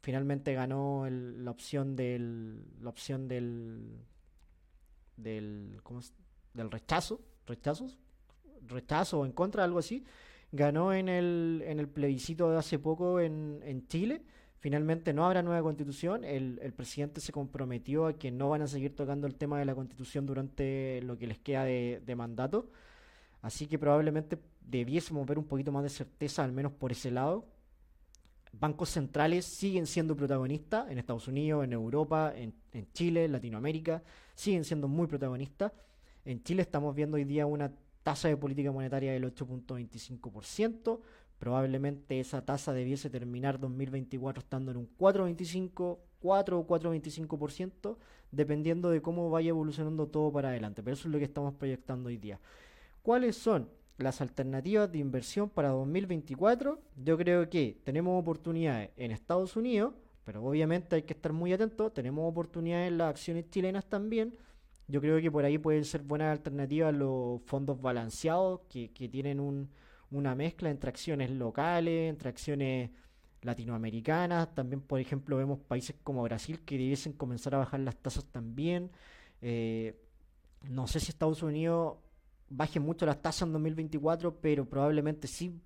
finalmente 0.00 0.54
ganó 0.54 1.06
la 1.10 1.50
opción 1.50 1.94
del 1.94 2.64
la 2.80 2.88
opción 2.88 3.28
del 3.28 3.98
del 5.18 5.78
del 6.54 6.70
rechazo, 6.70 7.20
rechazos, 7.46 7.98
rechazo 8.66 9.20
o 9.20 9.26
en 9.26 9.32
contra, 9.32 9.62
algo 9.62 9.78
así. 9.78 10.06
Ganó 10.52 10.94
en 10.94 11.10
el, 11.10 11.62
en 11.66 11.80
el 11.80 11.88
plebiscito 11.90 12.50
de 12.50 12.56
hace 12.56 12.78
poco 12.78 13.20
en, 13.20 13.60
en 13.62 13.86
Chile 13.88 14.22
Finalmente 14.60 15.12
no 15.12 15.24
habrá 15.24 15.42
nueva 15.42 15.62
constitución. 15.62 16.24
El, 16.24 16.72
presidente 16.76 17.20
se 17.20 17.32
comprometió 17.32 18.06
a 18.06 18.18
que 18.18 18.30
no 18.30 18.48
van 18.48 18.62
a 18.62 18.66
seguir 18.66 18.94
tocando 18.96 19.26
el 19.26 19.36
tema 19.36 19.58
de 19.58 19.64
la 19.64 19.74
constitución 19.74 20.26
durante 20.26 21.00
lo 21.02 21.16
que 21.16 21.28
les 21.28 21.38
queda 21.38 21.64
de, 21.64 22.14
mandato. 22.16 22.68
Así 23.40 23.68
que 23.68 23.78
probablemente 23.78 24.38
debiésemos 24.60 25.24
ver 25.26 25.38
un 25.38 25.44
poquito 25.44 25.70
más 25.70 25.84
de 25.84 25.90
certeza, 25.90 26.42
al 26.42 26.52
menos 26.52 26.72
por 26.72 26.90
ese 26.90 27.12
lado. 27.12 27.46
Bancos 28.50 28.88
centrales 28.90 29.44
siguen 29.44 29.86
siendo 29.86 30.16
protagonistas 30.16 30.90
en 30.90 30.98
Estados 30.98 31.28
Unidos, 31.28 31.62
en 31.62 31.72
Europa, 31.72 32.32
en, 32.34 32.52
en 32.72 32.90
Chile, 32.92 33.26
en 33.26 33.32
Latinoamérica. 33.32 34.02
Siguen 34.34 34.64
siendo 34.64 34.88
muy 34.88 35.06
protagonistas. 35.06 35.72
En 36.24 36.42
Chile 36.42 36.62
estamos 36.62 36.96
viendo 36.96 37.16
hoy 37.16 37.24
día 37.24 37.46
una 37.46 37.72
tasa 38.02 38.28
de 38.28 38.36
política 38.36 38.72
monetaria 38.72 39.12
del 39.12 39.24
8.25%, 39.34 41.00
Probablemente 41.38 42.18
esa 42.18 42.44
tasa 42.44 42.72
debiese 42.72 43.10
terminar 43.10 43.60
2024 43.60 44.40
estando 44.40 44.72
en 44.72 44.78
un 44.78 44.88
4,25, 44.98 45.98
4 46.20 46.58
o 46.58 46.66
4,25%, 46.66 47.96
dependiendo 48.32 48.90
de 48.90 49.00
cómo 49.00 49.30
vaya 49.30 49.50
evolucionando 49.50 50.08
todo 50.08 50.32
para 50.32 50.48
adelante. 50.48 50.82
Pero 50.82 50.94
eso 50.94 51.06
es 51.06 51.12
lo 51.12 51.18
que 51.18 51.24
estamos 51.24 51.54
proyectando 51.54 52.08
hoy 52.08 52.16
día. 52.16 52.40
¿Cuáles 53.02 53.36
son 53.36 53.68
las 53.98 54.20
alternativas 54.20 54.90
de 54.90 54.98
inversión 54.98 55.48
para 55.48 55.68
2024? 55.68 56.80
Yo 57.04 57.16
creo 57.16 57.48
que 57.48 57.78
tenemos 57.84 58.20
oportunidades 58.20 58.90
en 58.96 59.12
Estados 59.12 59.56
Unidos, 59.56 59.94
pero 60.24 60.44
obviamente 60.44 60.96
hay 60.96 61.02
que 61.02 61.14
estar 61.14 61.32
muy 61.32 61.52
atentos. 61.52 61.94
Tenemos 61.94 62.28
oportunidades 62.28 62.88
en 62.88 62.98
las 62.98 63.10
acciones 63.10 63.48
chilenas 63.48 63.86
también. 63.86 64.34
Yo 64.88 65.00
creo 65.00 65.20
que 65.20 65.30
por 65.30 65.44
ahí 65.44 65.56
pueden 65.56 65.84
ser 65.84 66.02
buenas 66.02 66.32
alternativas 66.32 66.92
los 66.94 67.40
fondos 67.42 67.80
balanceados 67.80 68.62
que, 68.68 68.90
que 68.90 69.08
tienen 69.08 69.38
un, 69.38 69.68
una 70.10 70.34
mezcla 70.34 70.70
entre 70.70 70.90
acciones 70.90 71.30
locales, 71.30 72.08
entre 72.08 72.28
acciones 72.28 72.90
latinoamericanas. 73.42 74.54
También, 74.54 74.80
por 74.80 75.00
ejemplo, 75.00 75.36
vemos 75.36 75.58
países 75.60 75.96
como 76.02 76.22
Brasil 76.22 76.60
que 76.64 76.78
debiesen 76.78 77.12
comenzar 77.12 77.54
a 77.54 77.58
bajar 77.58 77.80
las 77.80 77.96
tasas 77.96 78.24
también. 78.26 78.90
Eh, 79.40 80.00
no 80.62 80.86
sé 80.86 81.00
si 81.00 81.10
Estados 81.10 81.42
Unidos 81.42 81.96
baje 82.48 82.80
mucho 82.80 83.06
las 83.06 83.20
tasas 83.20 83.42
en 83.42 83.52
2024, 83.52 84.40
pero 84.40 84.64
probablemente 84.68 85.28
sí 85.28 85.60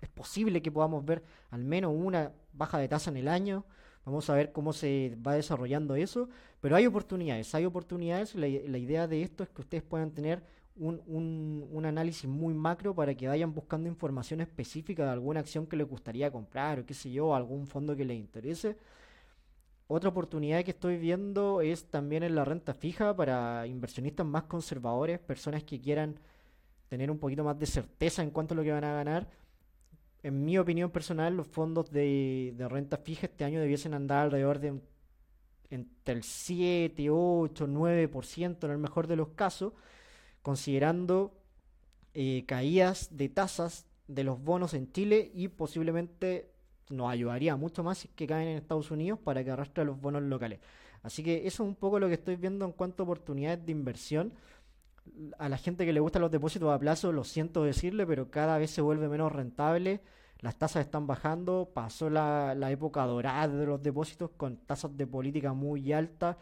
es 0.00 0.08
posible 0.08 0.60
que 0.60 0.72
podamos 0.72 1.04
ver 1.04 1.22
al 1.50 1.64
menos 1.64 1.92
una 1.94 2.32
baja 2.52 2.78
de 2.78 2.88
tasa 2.88 3.10
en 3.10 3.16
el 3.16 3.28
año. 3.28 3.64
Vamos 4.04 4.28
a 4.28 4.34
ver 4.34 4.52
cómo 4.52 4.74
se 4.74 5.16
va 5.26 5.34
desarrollando 5.34 5.94
eso. 5.94 6.28
Pero 6.60 6.76
hay 6.76 6.86
oportunidades, 6.86 7.54
hay 7.54 7.64
oportunidades. 7.64 8.34
La, 8.34 8.46
la 8.46 8.78
idea 8.78 9.06
de 9.08 9.22
esto 9.22 9.42
es 9.42 9.48
que 9.48 9.62
ustedes 9.62 9.82
puedan 9.82 10.10
tener 10.10 10.44
un, 10.76 11.00
un, 11.06 11.68
un, 11.70 11.86
análisis 11.86 12.28
muy 12.28 12.52
macro 12.54 12.94
para 12.94 13.14
que 13.14 13.28
vayan 13.28 13.54
buscando 13.54 13.88
información 13.88 14.40
específica 14.40 15.04
de 15.04 15.10
alguna 15.10 15.40
acción 15.40 15.66
que 15.66 15.76
les 15.76 15.88
gustaría 15.88 16.30
comprar 16.30 16.80
o 16.80 16.86
qué 16.86 16.94
sé 16.94 17.10
yo, 17.12 17.34
algún 17.34 17.66
fondo 17.66 17.96
que 17.96 18.04
les 18.04 18.18
interese. 18.18 18.76
Otra 19.86 20.10
oportunidad 20.10 20.64
que 20.64 20.72
estoy 20.72 20.96
viendo 20.96 21.60
es 21.60 21.90
también 21.90 22.22
en 22.22 22.34
la 22.34 22.44
renta 22.44 22.74
fija 22.74 23.14
para 23.14 23.66
inversionistas 23.66 24.26
más 24.26 24.44
conservadores, 24.44 25.18
personas 25.20 25.62
que 25.62 25.80
quieran 25.80 26.18
tener 26.88 27.10
un 27.10 27.18
poquito 27.18 27.44
más 27.44 27.58
de 27.58 27.66
certeza 27.66 28.22
en 28.22 28.30
cuanto 28.30 28.54
a 28.54 28.56
lo 28.56 28.62
que 28.62 28.72
van 28.72 28.84
a 28.84 28.94
ganar. 28.94 29.28
En 30.22 30.44
mi 30.44 30.56
opinión 30.58 30.90
personal, 30.90 31.36
los 31.36 31.46
fondos 31.46 31.90
de, 31.90 32.54
de 32.56 32.68
renta 32.68 32.96
fija 32.96 33.26
este 33.26 33.44
año 33.44 33.60
debiesen 33.60 33.94
andar 33.94 34.24
alrededor 34.24 34.58
de 34.58 34.80
entre 35.70 36.14
el 36.14 36.22
7, 36.22 37.10
8, 37.10 37.66
9% 37.66 38.64
en 38.64 38.70
el 38.70 38.78
mejor 38.78 39.06
de 39.06 39.16
los 39.16 39.28
casos, 39.30 39.72
considerando 40.44 41.32
eh, 42.12 42.44
caídas 42.46 43.08
de 43.16 43.30
tasas 43.30 43.86
de 44.08 44.24
los 44.24 44.44
bonos 44.44 44.74
en 44.74 44.92
Chile 44.92 45.32
y 45.34 45.48
posiblemente 45.48 46.50
nos 46.90 47.10
ayudaría 47.10 47.56
mucho 47.56 47.82
más 47.82 47.96
si 47.96 48.08
que 48.08 48.26
caen 48.26 48.48
en 48.48 48.58
Estados 48.58 48.90
Unidos 48.90 49.18
para 49.18 49.42
que 49.42 49.50
arrastre 49.50 49.86
los 49.86 49.98
bonos 49.98 50.22
locales. 50.22 50.60
Así 51.02 51.22
que 51.22 51.46
eso 51.46 51.62
es 51.62 51.68
un 51.68 51.74
poco 51.74 51.98
lo 51.98 52.08
que 52.08 52.14
estoy 52.14 52.36
viendo 52.36 52.66
en 52.66 52.72
cuanto 52.72 53.02
a 53.02 53.04
oportunidades 53.04 53.64
de 53.64 53.72
inversión. 53.72 54.34
A 55.38 55.48
la 55.48 55.56
gente 55.56 55.86
que 55.86 55.94
le 55.94 56.00
gustan 56.00 56.20
los 56.20 56.30
depósitos 56.30 56.70
a 56.70 56.78
plazo, 56.78 57.10
lo 57.10 57.24
siento 57.24 57.64
decirle, 57.64 58.06
pero 58.06 58.30
cada 58.30 58.58
vez 58.58 58.70
se 58.70 58.82
vuelve 58.82 59.08
menos 59.08 59.32
rentable. 59.32 60.02
Las 60.40 60.56
tasas 60.56 60.84
están 60.84 61.06
bajando, 61.06 61.70
pasó 61.72 62.10
la, 62.10 62.54
la 62.54 62.70
época 62.70 63.02
dorada 63.06 63.48
de 63.48 63.64
los 63.64 63.82
depósitos 63.82 64.30
con 64.36 64.58
tasas 64.58 64.94
de 64.94 65.06
política 65.06 65.54
muy 65.54 65.90
altas, 65.94 66.36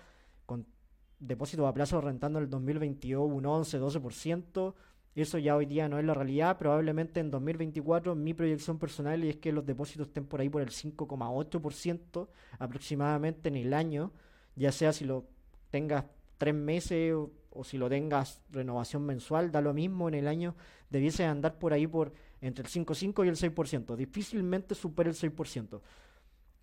depósitos 1.23 1.67
a 1.67 1.73
plazo 1.73 2.01
rentando 2.01 2.39
en 2.39 2.45
el 2.45 2.51
2022 2.51 3.31
un 3.31 3.47
11, 3.47 3.81
12%. 3.81 4.75
Eso 5.15 5.39
ya 5.39 5.57
hoy 5.57 5.67
día 5.67 5.89
no 5.89 5.99
es 5.99 6.05
la 6.05 6.15
realidad. 6.15 6.59
Probablemente 6.59 7.21
en 7.21 7.31
2024 7.31 8.15
mi 8.15 8.35
proyección 8.35 8.79
personal 8.79 9.23
es 9.25 9.37
que 9.37 9.53
los 9.53 9.65
depósitos 9.65 10.09
estén 10.09 10.27
por 10.27 10.41
ahí 10.41 10.49
por 10.49 10.63
el 10.63 10.71
5,8% 10.71 12.29
aproximadamente 12.59 13.49
en 13.49 13.57
el 13.57 13.75
año, 13.75 14.13
ya 14.57 14.73
sea 14.73 14.93
si 14.93 15.05
lo 15.05 15.27
tengas 15.71 16.05
tres 16.39 16.55
meses 16.55 17.15
o, 17.51 17.65
si 17.65 17.79
lo 17.79 17.89
tengas 17.89 18.43
renovación 18.51 19.05
mensual, 19.05 19.53
da 19.53 19.61
lo 19.61 19.75
mismo 19.75 20.09
en 20.09 20.15
el 20.15 20.27
año, 20.27 20.57
debiese 20.91 21.25
andar 21.25 21.59
por 21.59 21.73
ahí 21.73 21.87
por 21.87 22.13
entre 22.41 22.65
el 22.65 22.71
5,5 22.71 23.25
y 23.25 23.29
el 23.29 23.37
6%. 23.37 23.95
Difícilmente 23.95 24.75
supera 24.75 25.11
el 25.11 25.15
6%. 25.15 25.81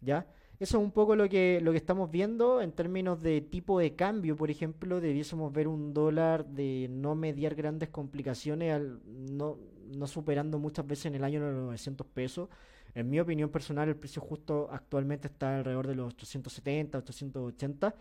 ¿Ya? 0.01 0.27
Eso 0.59 0.77
es 0.77 0.83
un 0.83 0.91
poco 0.91 1.15
lo 1.15 1.29
que, 1.29 1.61
lo 1.61 1.71
que 1.71 1.77
estamos 1.77 2.11
viendo 2.11 2.61
en 2.61 2.73
términos 2.73 3.21
de 3.21 3.39
tipo 3.39 3.79
de 3.79 3.95
cambio, 3.95 4.35
por 4.35 4.51
ejemplo, 4.51 4.99
debiésemos 4.99 5.53
ver 5.53 5.69
un 5.69 5.93
dólar 5.93 6.45
de 6.45 6.87
no 6.89 7.15
mediar 7.15 7.55
grandes 7.55 7.87
complicaciones, 7.87 8.73
al, 8.73 8.99
no, 9.05 9.57
no 9.95 10.05
superando 10.05 10.59
muchas 10.59 10.85
veces 10.85 11.05
en 11.05 11.15
el 11.15 11.23
año 11.23 11.39
los 11.39 11.53
900 11.53 12.05
pesos. 12.07 12.49
En 12.93 13.09
mi 13.09 13.21
opinión 13.21 13.49
personal, 13.49 13.87
el 13.87 13.95
precio 13.95 14.21
justo 14.21 14.67
actualmente 14.69 15.27
está 15.27 15.59
alrededor 15.59 15.87
de 15.87 15.95
los 15.95 16.07
870, 16.13 16.97
880, 16.97 17.95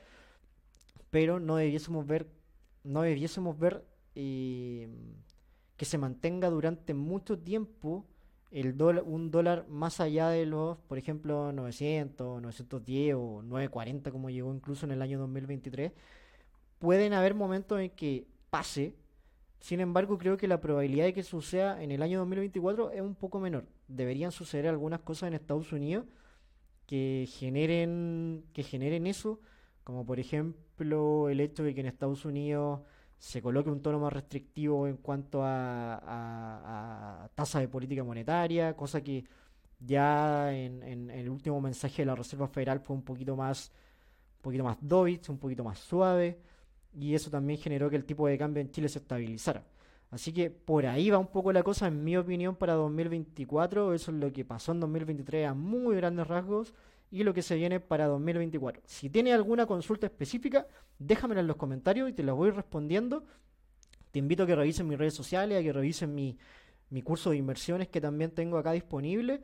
pero 1.11 1.38
no 1.38 1.57
debiésemos 1.57 2.05
ver, 2.09 2.27
no 2.83 3.03
debiésemos 3.03 3.57
ver 3.57 3.85
eh, 4.16 4.88
que 5.77 5.85
se 5.85 5.97
mantenga 5.97 6.51
durante 6.51 6.92
mucho 6.92 7.38
tiempo 7.38 8.05
el 8.50 8.76
dólar, 8.76 9.04
un 9.06 9.30
dólar 9.30 9.66
más 9.68 10.00
allá 10.00 10.28
de 10.28 10.46
los, 10.46 10.78
por 10.88 10.98
ejemplo, 10.98 11.52
900, 11.52 12.40
910 12.42 13.14
o 13.16 13.42
940 13.42 14.11
como 14.11 14.30
llegó 14.30 14.54
incluso 14.54 14.87
en 14.87 14.92
el 14.92 15.02
año 15.02 15.18
2023, 15.18 15.92
pueden 16.78 17.12
haber 17.12 17.34
momentos 17.34 17.80
en 17.80 17.90
que 17.90 18.26
pase. 18.50 18.94
Sin 19.61 19.80
embargo, 19.80 20.18
creo 20.18 20.37
que 20.37 20.48
la 20.48 20.61
probabilidad 20.61 21.04
de 21.06 21.12
que 21.14 21.22
suceda 21.22 21.82
en 21.82 21.90
el 21.90 22.02
año 22.02 22.20
2024 22.20 22.92
es 22.92 23.00
un 23.02 23.14
poco 23.14 23.40
menor. 23.40 23.66
Deberían 23.88 24.32
suceder 24.32 24.68
algunas 24.68 25.00
cosas 25.00 25.28
en 25.28 25.34
Estados 25.34 25.72
Unidos 25.72 26.06
que 26.87 27.28
generen 27.28 28.44
que 28.54 28.62
generen 28.62 29.06
eso, 29.06 29.40
como 29.84 30.06
por 30.06 30.20
ejemplo 30.20 31.28
el 31.28 31.40
hecho 31.40 31.64
de 31.64 31.74
que 31.74 31.80
en 31.80 31.87
Estados 31.87 32.24
Unidos 32.24 32.80
se 33.18 33.42
coloque 33.42 33.68
un 33.70 33.82
tono 33.82 33.98
más 33.98 34.12
restrictivo 34.12 34.87
en 34.87 34.96
cuanto 34.96 35.40
a, 35.42 36.78
tasa 37.38 37.61
de 37.61 37.68
política 37.68 38.03
monetaria, 38.03 38.74
cosa 38.74 39.01
que 39.01 39.24
ya 39.79 40.53
en, 40.53 41.09
el 41.09 41.29
último 41.29 41.61
mensaje 41.61 42.03
de 42.03 42.07
la 42.07 42.16
Reserva 42.16 42.48
Federal 42.48 42.81
fue 42.81 42.96
un 42.96 43.03
poquito 43.03 43.37
más 43.37 43.70
un 44.38 44.42
poquito 44.42 44.64
más 44.64 44.77
dovish, 44.81 45.31
un 45.31 45.38
poquito 45.38 45.62
más 45.62 45.79
suave, 45.79 46.37
y 46.92 47.14
eso 47.14 47.31
también 47.31 47.61
generó 47.61 47.88
que 47.88 47.94
el 47.94 48.05
tipo 48.05 48.27
de 48.27 48.37
cambio 48.37 48.61
en 48.61 48.72
Chile 48.72 48.88
se 48.88 48.98
estabilizara. 48.98 49.62
Así 50.11 50.33
que 50.33 50.51
por 50.51 50.85
ahí 50.85 51.11
va 51.11 51.18
un 51.18 51.29
poco 51.29 51.53
la 51.53 51.62
cosa, 51.62 51.87
en 51.87 52.03
mi 52.03 52.16
opinión, 52.16 52.57
para 52.57 52.72
2024. 52.74 53.94
Eso 53.94 54.11
es 54.11 54.16
lo 54.16 54.33
que 54.33 54.44
pasó 54.44 54.72
en 54.72 54.81
2023 54.81 55.46
a 55.46 55.55
muy 55.55 55.94
grandes 55.94 56.27
rasgos 56.27 56.74
y 57.12 57.22
lo 57.22 57.33
que 57.35 57.42
se 57.42 57.55
viene 57.55 57.79
para 57.79 58.07
2024. 58.07 58.83
Si 58.85 59.11
tiene 59.11 59.33
alguna 59.33 59.66
consulta 59.66 60.07
específica, 60.07 60.66
déjamela 60.98 61.40
en 61.40 61.46
los 61.46 61.57
comentarios 61.57 62.11
y 62.11 62.14
te 62.14 62.24
la 62.24 62.33
voy 62.33 62.51
respondiendo. 62.51 63.24
Te 64.11 64.18
invito 64.18 64.42
a 64.42 64.46
que 64.46 64.57
revisen 64.57 64.88
mis 64.88 64.98
redes 64.98 65.14
sociales, 65.14 65.61
a 65.61 65.62
que 65.62 65.72
revisen 65.72 66.14
mi, 66.14 66.37
mi 66.90 67.03
curso 67.03 67.31
de 67.31 67.37
inversiones 67.37 67.88
que 67.88 68.01
también 68.01 68.31
tengo 68.31 68.59
acá 68.59 68.72
disponible. 68.72 69.42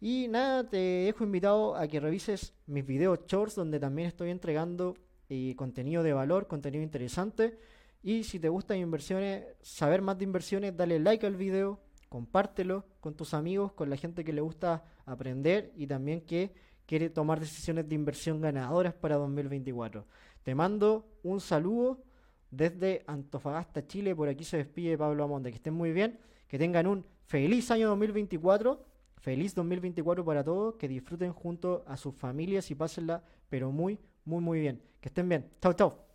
Y 0.00 0.28
nada, 0.28 0.68
te 0.68 0.76
dejo 0.76 1.24
invitado 1.24 1.76
a 1.76 1.86
que 1.86 2.00
revises 2.00 2.54
mis 2.66 2.86
videos 2.86 3.20
shorts 3.26 3.54
donde 3.54 3.78
también 3.78 4.08
estoy 4.08 4.30
entregando 4.30 4.96
eh, 5.28 5.54
contenido 5.56 6.02
de 6.02 6.12
valor, 6.12 6.46
contenido 6.46 6.82
interesante. 6.82 7.58
Y 8.02 8.24
si 8.24 8.40
te 8.40 8.48
gustan 8.48 8.78
inversiones, 8.78 9.44
saber 9.60 10.00
más 10.00 10.16
de 10.16 10.24
inversiones, 10.24 10.76
dale 10.76 10.98
like 10.98 11.26
al 11.26 11.36
video, 11.36 11.78
compártelo 12.08 12.86
con 13.00 13.14
tus 13.14 13.34
amigos, 13.34 13.72
con 13.72 13.90
la 13.90 13.96
gente 13.96 14.24
que 14.24 14.32
le 14.32 14.40
gusta 14.40 14.84
aprender 15.04 15.72
y 15.76 15.86
también 15.86 16.22
que 16.22 16.52
quiere 16.86 17.10
tomar 17.10 17.38
decisiones 17.38 17.88
de 17.88 17.94
inversión 17.94 18.40
ganadoras 18.40 18.94
para 18.94 19.16
2024. 19.16 20.06
Te 20.42 20.54
mando 20.54 21.06
un 21.22 21.40
saludo 21.40 22.02
desde 22.50 23.04
Antofagasta, 23.06 23.86
Chile. 23.86 24.16
Por 24.16 24.28
aquí 24.28 24.44
se 24.44 24.56
despide 24.56 24.98
Pablo 24.98 25.22
Amonde. 25.22 25.50
Que 25.50 25.56
estén 25.56 25.74
muy 25.74 25.92
bien, 25.92 26.18
que 26.50 26.58
tengan 26.58 26.88
un 26.88 27.06
feliz 27.26 27.70
año 27.70 27.88
2024. 27.90 28.84
Feliz 29.18 29.54
2024 29.54 30.24
para 30.24 30.42
todos, 30.42 30.74
que 30.74 30.88
disfruten 30.88 31.32
junto 31.32 31.84
a 31.86 31.96
sus 31.96 32.12
familias 32.14 32.70
y 32.72 32.74
pásenla, 32.74 33.22
pero 33.48 33.70
muy, 33.70 34.00
muy, 34.24 34.40
muy 34.40 34.58
bien. 34.58 34.82
Que 35.00 35.10
estén 35.10 35.28
bien. 35.28 35.48
Chao, 35.60 35.74
chao. 35.74 36.09